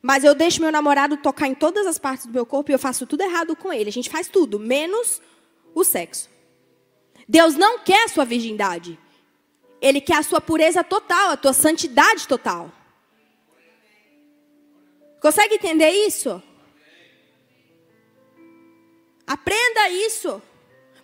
[0.00, 2.78] Mas eu deixo meu namorado tocar em todas as partes do meu corpo e eu
[2.78, 3.88] faço tudo errado com ele.
[3.88, 5.20] A gente faz tudo, menos
[5.74, 6.35] o sexo.
[7.28, 8.98] Deus não quer a sua virgindade.
[9.80, 12.72] Ele quer a sua pureza total, a tua santidade total.
[15.20, 16.42] Consegue entender isso?
[19.26, 20.40] Aprenda isso.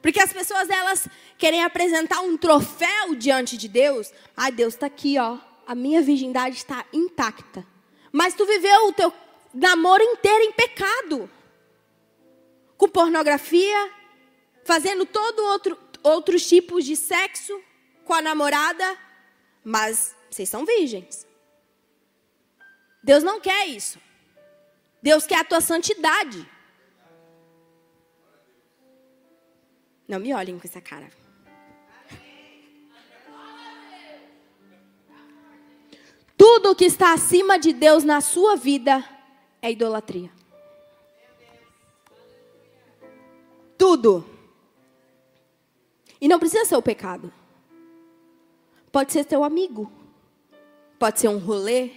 [0.01, 4.13] Porque as pessoas elas querem apresentar um troféu diante de Deus.
[4.37, 5.39] Ai, Deus está aqui, ó.
[5.67, 7.67] A minha virgindade está intacta.
[8.11, 9.13] Mas tu viveu o teu
[9.53, 11.31] namoro inteiro em pecado.
[12.77, 13.91] Com pornografia,
[14.65, 17.61] fazendo todo outro outros tipos de sexo
[18.05, 18.99] com a namorada,
[19.65, 21.27] mas vocês são virgens.
[23.03, 23.99] Deus não quer isso.
[25.03, 26.49] Deus quer a tua santidade.
[30.07, 31.11] Não me olhem com essa cara.
[36.37, 39.05] Tudo que está acima de Deus na sua vida
[39.61, 40.31] é idolatria.
[43.79, 44.32] Tudo.
[46.33, 47.31] Não precisa ser o pecado.
[48.90, 49.92] Pode ser teu amigo.
[50.99, 51.90] Pode ser um rolê.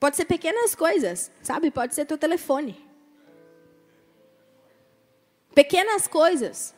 [0.00, 1.70] Pode ser pequenas coisas, sabe?
[1.70, 2.84] Pode ser teu telefone.
[5.54, 6.74] Pequenas coisas.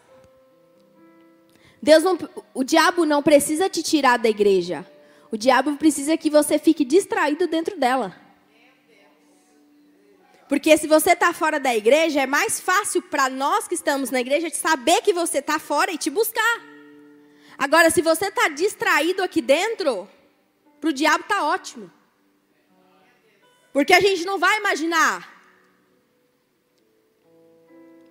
[1.80, 2.18] Deus não,
[2.52, 4.86] o diabo não precisa te tirar da igreja.
[5.32, 8.14] O diabo precisa que você fique distraído dentro dela.
[10.54, 14.20] Porque se você está fora da igreja, é mais fácil para nós que estamos na
[14.20, 16.62] igreja saber que você está fora e te buscar.
[17.58, 20.08] Agora, se você está distraído aqui dentro,
[20.80, 21.90] para o diabo está ótimo.
[23.72, 25.28] Porque a gente não vai imaginar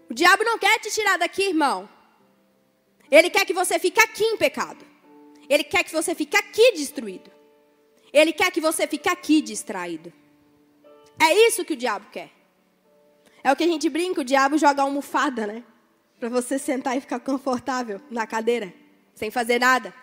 [0.09, 1.87] o diabo não quer te tirar daqui, irmão.
[3.09, 4.85] Ele quer que você fique aqui em pecado.
[5.47, 7.31] Ele quer que você fique aqui destruído.
[8.11, 10.11] Ele quer que você fique aqui distraído.
[11.23, 12.29] É isso que o diabo quer.
[13.41, 15.63] É o que a gente brinca, o diabo joga almofada, né?
[16.19, 18.73] Para você sentar e ficar confortável na cadeira,
[19.15, 19.93] sem fazer nada.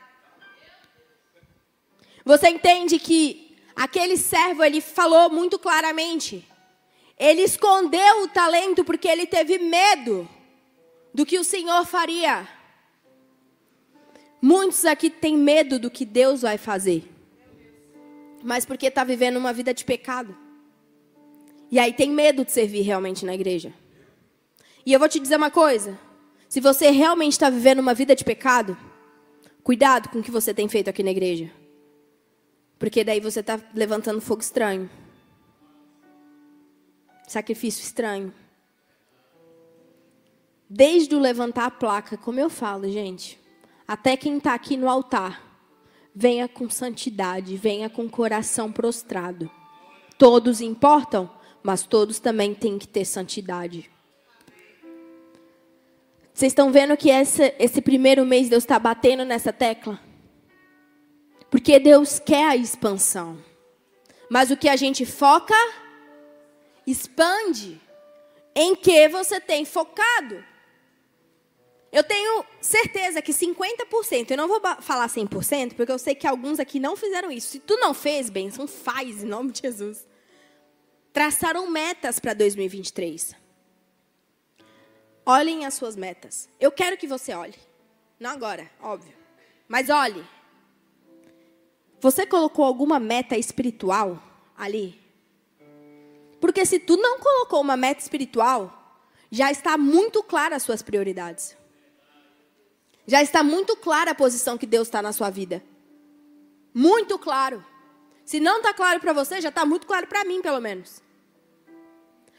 [2.24, 6.46] Você entende que aquele servo, ele falou muito claramente.
[7.18, 10.26] Ele escondeu o talento porque ele teve medo
[11.12, 12.48] do que o Senhor faria.
[14.40, 17.04] Muitos aqui têm medo do que Deus vai fazer,
[18.42, 20.34] mas porque está vivendo uma vida de pecado.
[21.70, 23.72] E aí tem medo de servir realmente na igreja.
[24.84, 25.98] E eu vou te dizer uma coisa:
[26.48, 28.76] se você realmente está vivendo uma vida de pecado,
[29.62, 31.50] cuidado com o que você tem feito aqui na igreja.
[32.78, 34.88] Porque daí você está levantando fogo estranho
[37.30, 38.34] sacrifício estranho.
[40.68, 43.38] Desde o levantar a placa, como eu falo, gente,
[43.86, 45.40] até quem está aqui no altar,
[46.14, 49.48] venha com santidade, venha com coração prostrado.
[50.18, 51.30] Todos importam,
[51.62, 53.90] mas todos também têm que ter santidade.
[56.32, 60.00] Vocês estão vendo que essa, esse primeiro mês Deus está batendo nessa tecla?
[61.50, 63.38] Porque Deus quer a expansão.
[64.30, 65.54] Mas o que a gente foca
[66.90, 67.80] Expande
[68.54, 70.44] em que você tem focado.
[71.92, 76.60] Eu tenho certeza que 50%, eu não vou falar 100%, porque eu sei que alguns
[76.60, 77.48] aqui não fizeram isso.
[77.48, 80.06] Se tu não fez, benção, faz em nome de Jesus.
[81.12, 83.34] Traçaram metas para 2023.
[85.26, 86.48] Olhem as suas metas.
[86.58, 87.58] Eu quero que você olhe.
[88.18, 89.14] Não agora, óbvio.
[89.68, 90.24] Mas olhe.
[92.00, 94.22] Você colocou alguma meta espiritual
[94.56, 94.98] ali?
[96.40, 98.98] Porque se tu não colocou uma meta espiritual,
[99.30, 101.56] já está muito clara as suas prioridades.
[103.06, 105.62] Já está muito clara a posição que Deus está na sua vida.
[106.72, 107.64] Muito claro.
[108.30, 111.02] Se não está claro para você, já está muito claro para mim, pelo menos.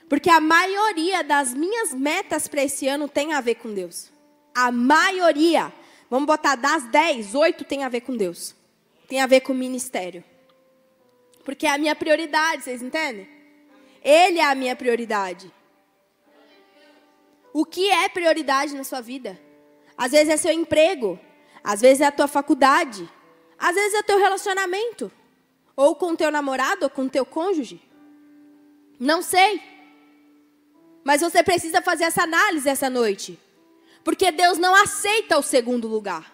[0.08, 4.10] Porque a maioria das minhas metas para esse ano tem a ver com Deus.
[4.56, 5.70] A maioria.
[6.10, 8.56] Vamos botar das 10, 8 tem a ver com Deus.
[9.06, 10.24] Tem a ver com o ministério.
[11.44, 13.28] Porque é a minha prioridade, vocês entendem?
[14.02, 15.54] Ele é a minha prioridade.
[17.52, 19.38] O que é prioridade na sua vida?
[19.98, 21.20] Às vezes é seu emprego,
[21.62, 23.12] às vezes é a tua faculdade,
[23.60, 25.12] às vezes é teu relacionamento,
[25.82, 27.82] Ou com teu namorado, ou com teu cônjuge?
[29.00, 29.60] Não sei.
[31.04, 33.40] Mas você precisa fazer essa análise essa noite.
[34.04, 36.32] Porque Deus não aceita o segundo lugar.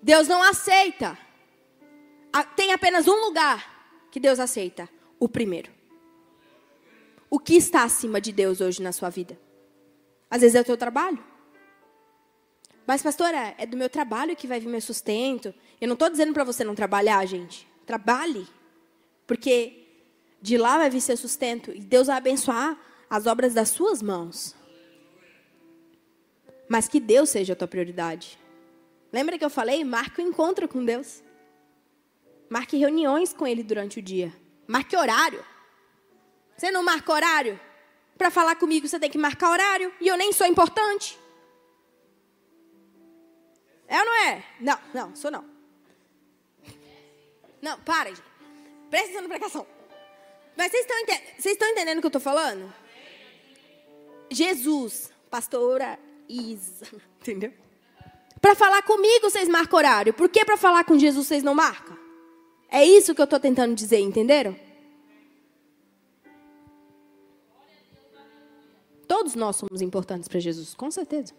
[0.00, 1.18] Deus não aceita.
[2.54, 5.72] Tem apenas um lugar que Deus aceita: o primeiro.
[7.28, 9.36] O que está acima de Deus hoje na sua vida?
[10.30, 11.18] Às vezes é o teu trabalho.
[12.86, 15.54] Mas, pastora, é do meu trabalho que vai vir meu sustento.
[15.80, 17.66] Eu não estou dizendo para você não trabalhar, gente.
[17.86, 18.46] Trabalhe.
[19.26, 19.84] Porque
[20.40, 21.70] de lá vai vir seu sustento.
[21.70, 24.54] E Deus vai abençoar as obras das suas mãos.
[26.68, 28.38] Mas que Deus seja a tua prioridade.
[29.12, 29.82] Lembra que eu falei?
[29.84, 31.22] Marque o um encontro com Deus.
[32.50, 34.32] Marque reuniões com Ele durante o dia.
[34.66, 35.44] Marque horário.
[36.56, 37.58] Você não marca horário?
[38.16, 39.92] Para falar comigo, você tem que marcar horário.
[40.00, 41.18] E eu nem sou importante.
[43.94, 44.44] É ou não é?
[44.58, 45.44] Não, não, sou não.
[47.62, 48.24] Não, para, gente.
[48.90, 49.66] Presta atenção na pregação.
[50.56, 52.74] Mas vocês estão, vocês estão entendendo o que eu estou falando?
[54.32, 55.96] Jesus, pastora
[56.28, 56.86] Isa,
[57.22, 57.52] entendeu?
[58.40, 60.12] Para falar comigo vocês marcam horário.
[60.12, 61.96] Por que para falar com Jesus vocês não marcam?
[62.68, 64.58] É isso que eu estou tentando dizer, entenderam?
[69.06, 71.32] Todos nós somos importantes para Jesus, com certeza.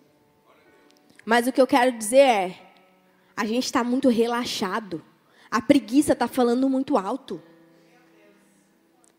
[1.25, 2.59] Mas o que eu quero dizer é,
[3.35, 5.03] a gente está muito relaxado.
[5.49, 7.41] A preguiça está falando muito alto.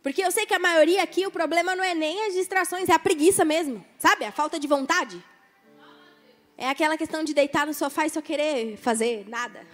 [0.03, 2.93] Porque eu sei que a maioria aqui, o problema não é nem as distrações, é
[2.93, 3.85] a preguiça mesmo.
[3.99, 4.25] Sabe?
[4.25, 5.23] A falta de vontade.
[6.57, 9.67] É aquela questão de deitar no sofá e só querer fazer nada.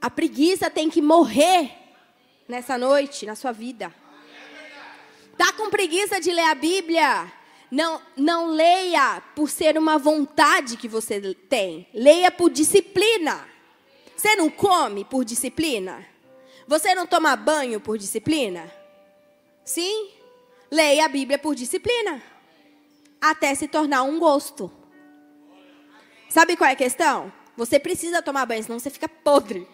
[0.00, 1.72] A preguiça tem que morrer
[2.46, 3.92] nessa noite, na sua vida.
[5.36, 7.37] Tá com preguiça de ler a Bíblia?
[7.70, 11.86] Não, não leia por ser uma vontade que você tem.
[11.92, 13.46] Leia por disciplina.
[14.16, 16.04] Você não come por disciplina?
[16.66, 18.70] Você não toma banho por disciplina?
[19.64, 20.10] Sim?
[20.70, 22.22] Leia a Bíblia por disciplina.
[23.20, 24.72] Até se tornar um gosto.
[26.28, 27.32] Sabe qual é a questão?
[27.56, 29.66] Você precisa tomar banho, senão você fica podre.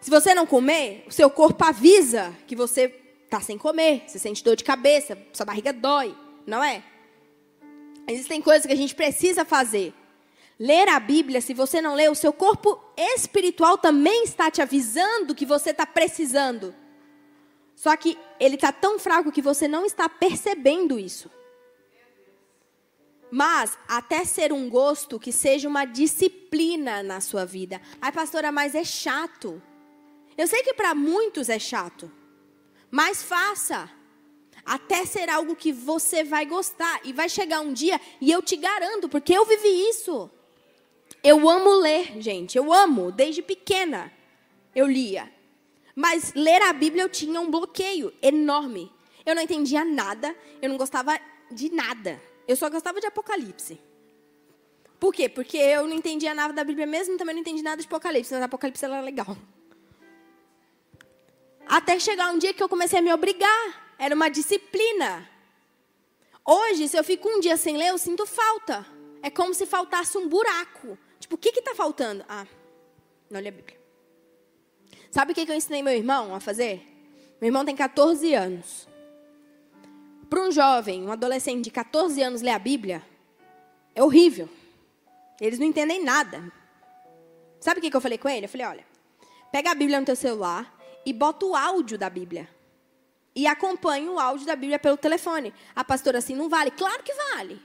[0.00, 2.84] Se você não comer, o seu corpo avisa que você
[3.24, 4.04] está sem comer.
[4.06, 6.14] Você sente dor de cabeça, sua barriga dói,
[6.46, 6.82] não é?
[8.06, 9.92] Existem coisas que a gente precisa fazer.
[10.58, 15.34] Ler a Bíblia, se você não lê, o seu corpo espiritual também está te avisando
[15.34, 16.74] que você está precisando.
[17.74, 21.30] Só que ele está tão fraco que você não está percebendo isso.
[23.30, 27.82] Mas, até ser um gosto, que seja uma disciplina na sua vida.
[28.00, 29.60] Ai, pastora, mas é chato.
[30.38, 32.10] Eu sei que para muitos é chato.
[32.90, 33.90] Mas faça.
[34.66, 37.00] Até ser algo que você vai gostar.
[37.04, 40.28] E vai chegar um dia, e eu te garanto, porque eu vivi isso.
[41.22, 42.58] Eu amo ler, gente.
[42.58, 43.12] Eu amo.
[43.12, 44.12] Desde pequena
[44.74, 45.32] eu lia.
[45.94, 48.92] Mas ler a Bíblia eu tinha um bloqueio enorme.
[49.24, 50.36] Eu não entendia nada.
[50.60, 51.18] Eu não gostava
[51.50, 52.20] de nada.
[52.46, 53.80] Eu só gostava de Apocalipse.
[55.00, 55.28] Por quê?
[55.28, 58.42] Porque eu não entendia nada da Bíblia mesmo, também não entendi nada de Apocalipse, mas
[58.42, 59.36] Apocalipse era legal.
[61.66, 63.85] Até chegar um dia que eu comecei a me obrigar.
[63.98, 65.28] Era uma disciplina.
[66.44, 68.86] Hoje, se eu fico um dia sem ler, eu sinto falta.
[69.22, 70.98] É como se faltasse um buraco.
[71.18, 72.24] Tipo, o que está faltando?
[72.28, 72.46] Ah,
[73.30, 73.76] não li a Bíblia.
[75.10, 76.82] Sabe o que, que eu ensinei meu irmão a fazer?
[77.40, 78.86] Meu irmão tem 14 anos.
[80.28, 83.02] Para um jovem, um adolescente de 14 anos ler a Bíblia,
[83.94, 84.48] é horrível.
[85.40, 86.52] Eles não entendem nada.
[87.60, 88.46] Sabe o que, que eu falei com ele?
[88.46, 88.86] Eu falei, olha,
[89.50, 90.72] pega a Bíblia no teu celular
[91.04, 92.48] e bota o áudio da Bíblia.
[93.36, 95.52] E acompanha o áudio da Bíblia pelo telefone.
[95.74, 96.70] A pastora assim, não vale?
[96.70, 97.60] Claro que vale.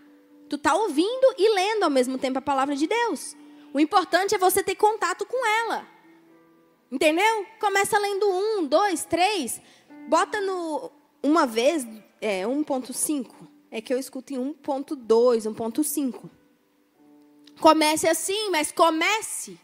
[0.50, 3.38] Tu está ouvindo e lendo ao mesmo tempo a palavra de Deus.
[3.74, 5.88] O importante é você ter contato com ela.
[6.92, 7.46] Entendeu?
[7.58, 9.62] Começa lendo um, dois, três.
[10.10, 10.92] Bota no
[11.24, 11.88] uma vez,
[12.20, 13.32] é 1.5.
[13.72, 16.30] É que eu escuto em 1.2, 1.5.
[17.62, 19.58] Comece assim, mas comece.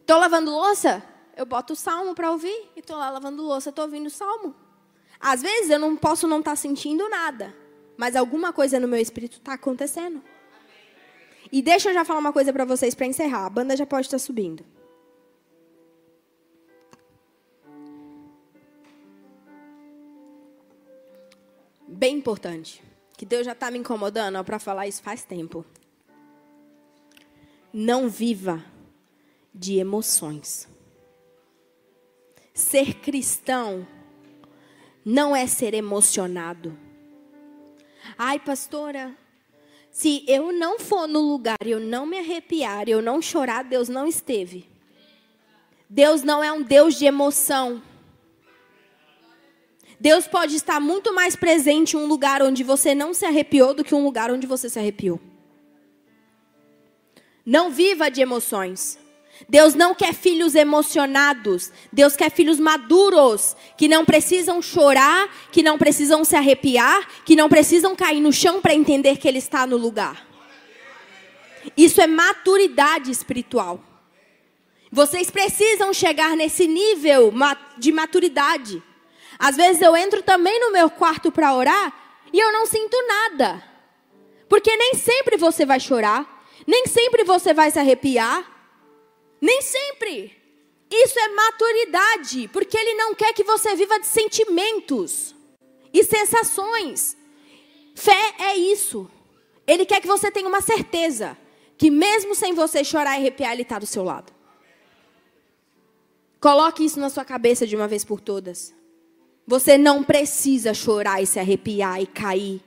[0.00, 1.02] Estou lavando louça?
[1.36, 2.70] Eu boto o salmo para ouvir.
[2.74, 4.54] E estou lá lavando louça, estou ouvindo o salmo.
[5.20, 7.54] Às vezes eu não posso não estar tá sentindo nada.
[7.96, 10.22] Mas alguma coisa no meu espírito está acontecendo.
[11.52, 13.44] E deixa eu já falar uma coisa para vocês para encerrar.
[13.44, 14.64] A banda já pode estar subindo.
[21.86, 22.82] Bem importante.
[23.18, 25.66] Que Deus já está me incomodando para falar isso faz tempo.
[27.70, 28.64] Não viva
[29.54, 30.66] de emoções.
[32.54, 33.86] Ser cristão
[35.10, 36.78] não é ser emocionado.
[38.16, 39.16] Ai, pastora,
[39.90, 44.06] se eu não for no lugar, eu não me arrepiar, eu não chorar, Deus não
[44.06, 44.68] esteve.
[45.88, 47.82] Deus não é um Deus de emoção.
[49.98, 53.82] Deus pode estar muito mais presente em um lugar onde você não se arrepiou do
[53.82, 55.20] que um lugar onde você se arrepiou.
[57.44, 58.96] Não viva de emoções.
[59.48, 61.72] Deus não quer filhos emocionados.
[61.92, 67.48] Deus quer filhos maduros, que não precisam chorar, que não precisam se arrepiar, que não
[67.48, 70.26] precisam cair no chão para entender que Ele está no lugar.
[71.76, 73.82] Isso é maturidade espiritual.
[74.92, 77.32] Vocês precisam chegar nesse nível
[77.78, 78.82] de maturidade.
[79.38, 81.92] Às vezes eu entro também no meu quarto para orar
[82.32, 83.62] e eu não sinto nada.
[84.48, 88.44] Porque nem sempre você vai chorar, nem sempre você vai se arrepiar,
[89.40, 90.36] nem sempre.
[90.90, 95.34] Isso é maturidade, porque ele não quer que você viva de sentimentos
[95.92, 97.16] e sensações.
[97.94, 99.08] Fé é isso.
[99.66, 101.38] Ele quer que você tenha uma certeza
[101.78, 104.32] que mesmo sem você chorar e arrepiar, ele está do seu lado.
[106.40, 108.74] Coloque isso na sua cabeça de uma vez por todas.
[109.46, 112.62] Você não precisa chorar e se arrepiar e cair.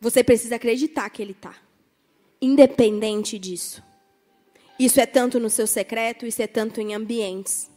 [0.00, 1.54] Você precisa acreditar que Ele está.
[2.40, 3.82] Independente disso.
[4.78, 7.70] Isso é tanto no seu secreto, isso é tanto em ambientes.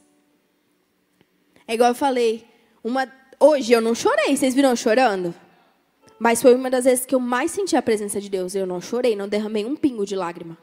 [1.67, 2.45] É igual eu falei.
[2.83, 3.07] Uma...
[3.39, 4.35] Hoje eu não chorei.
[4.35, 5.33] Vocês viram chorando?
[6.17, 8.53] Mas foi uma das vezes que eu mais senti a presença de Deus.
[8.53, 10.57] Eu não chorei, não derramei um pingo de lágrima.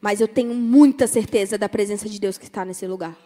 [0.00, 3.16] Mas eu tenho muita certeza da presença de Deus que está nesse lugar.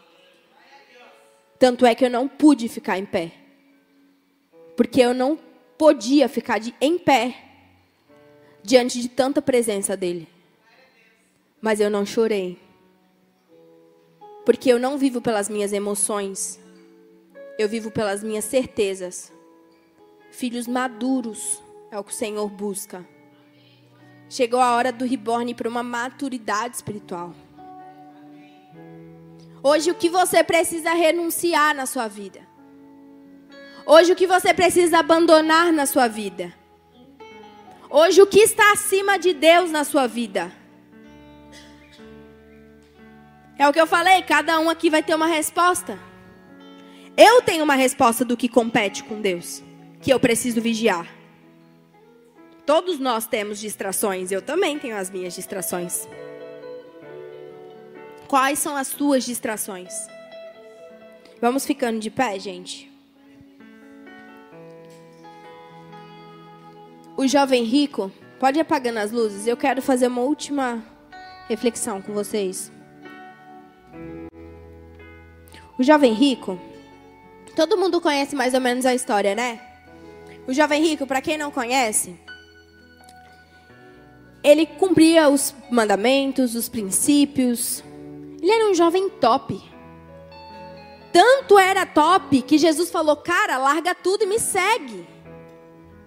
[1.59, 3.33] Tanto é que eu não pude ficar em pé.
[4.77, 5.37] Porque eu não
[5.77, 7.35] podia ficar de, em pé
[8.63, 10.25] diante de tanta presença dele.
[11.61, 12.57] Mas eu não chorei.
[14.45, 16.59] Porque eu não vivo pelas minhas emoções.
[17.57, 19.31] Eu vivo pelas minhas certezas.
[20.31, 23.05] Filhos maduros é o que o Senhor busca.
[24.29, 27.33] Chegou a hora do reborn para uma maturidade espiritual.
[29.61, 32.39] Hoje, o que você precisa renunciar na sua vida?
[33.85, 36.53] Hoje, o que você precisa abandonar na sua vida?
[37.89, 40.58] Hoje, o que está acima de Deus na sua vida?
[43.59, 45.99] É o que eu falei, cada um aqui vai ter uma resposta.
[47.17, 49.61] Eu tenho uma resposta do que compete com Deus,
[50.01, 51.05] que eu preciso vigiar.
[52.65, 56.07] Todos nós temos distrações, eu também tenho as minhas distrações.
[58.29, 59.93] Quais são as suas distrações?
[61.41, 62.89] Vamos ficando de pé, gente.
[67.17, 69.45] O jovem rico, pode ir apagando as luzes.
[69.45, 70.81] Eu quero fazer uma última
[71.49, 72.71] reflexão com vocês.
[75.77, 76.59] O jovem rico,
[77.55, 79.61] todo mundo conhece mais ou menos a história, né?
[80.47, 82.19] O jovem rico, para quem não conhece,
[84.43, 87.83] ele cumpria os mandamentos, os princípios,
[88.41, 89.61] ele era um jovem top.
[91.11, 95.07] Tanto era top que Jesus falou: Cara, larga tudo e me segue.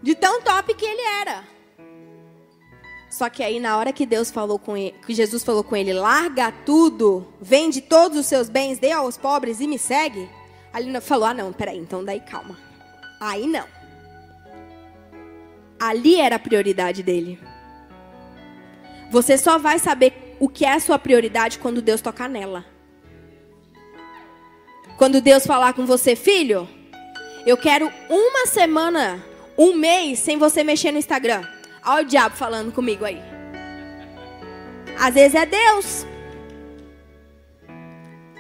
[0.03, 1.52] De tão top que ele era.
[3.13, 5.93] Só que aí, na hora que Deus falou com ele, que Jesus falou com ele:
[5.93, 10.31] Larga tudo, vende todos os seus bens, dê aos pobres e me segue.
[10.73, 12.57] Ali falou: Ah, não, peraí, então daí calma.
[13.21, 13.67] Aí não.
[15.79, 17.39] Ali era a prioridade dele.
[19.11, 22.65] Você só vai saber o que é a sua prioridade quando Deus tocar nela.
[24.97, 26.67] Quando Deus falar com você, filho,
[27.45, 29.23] eu quero uma semana,
[29.59, 31.47] um mês sem você mexer no Instagram.
[31.85, 33.21] Olha o diabo falando comigo aí.
[34.99, 36.07] Às vezes é Deus.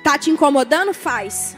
[0.04, 0.92] Tá te incomodando?
[0.94, 1.56] Faz.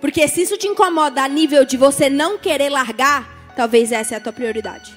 [0.00, 4.18] Porque se isso te incomoda a nível de você não querer largar, talvez essa é
[4.18, 4.92] a tua prioridade.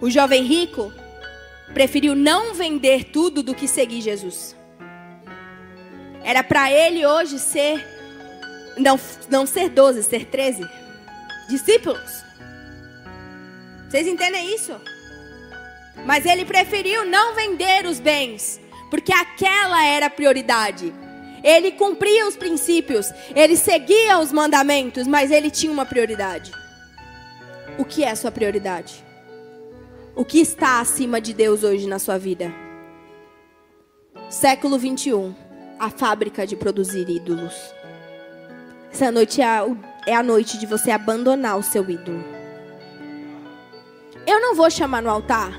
[0.00, 0.92] O jovem rico,
[1.72, 4.56] preferiu não vender tudo do que seguir Jesus.
[6.24, 7.84] Era para ele hoje ser
[8.76, 8.98] não,
[9.28, 10.68] não ser 12, ser 13
[11.48, 12.24] discípulos.
[13.92, 14.72] Vocês entendem isso?
[16.06, 18.58] Mas ele preferiu não vender os bens,
[18.90, 20.90] porque aquela era a prioridade.
[21.44, 26.50] Ele cumpria os princípios, ele seguia os mandamentos, mas ele tinha uma prioridade.
[27.76, 29.04] O que é a sua prioridade?
[30.16, 32.50] O que está acima de Deus hoje na sua vida?
[34.30, 35.34] Século 21,
[35.78, 37.54] a fábrica de produzir ídolos.
[38.90, 39.66] Essa noite é a,
[40.06, 42.31] é a noite de você abandonar o seu ídolo.
[44.26, 45.58] Eu não vou chamar no altar,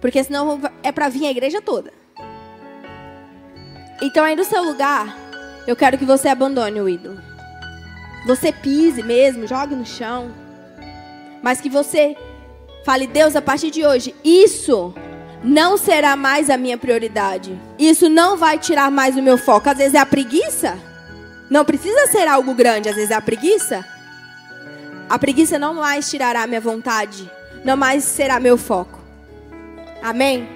[0.00, 1.92] porque senão é para vir a igreja toda.
[4.00, 5.16] Então aí no seu lugar,
[5.66, 7.18] eu quero que você abandone o ídolo.
[8.26, 10.30] Você pise mesmo, jogue no chão.
[11.42, 12.16] Mas que você
[12.86, 14.94] Fale, Deus, a partir de hoje, isso
[15.42, 17.60] não será mais a minha prioridade.
[17.76, 19.68] Isso não vai tirar mais o meu foco.
[19.68, 20.78] Às vezes é a preguiça.
[21.50, 23.84] Não precisa ser algo grande, às vezes é a preguiça.
[25.10, 27.28] A preguiça não mais tirará minha vontade,
[27.66, 29.00] não mais será meu foco.
[30.00, 30.48] Amém?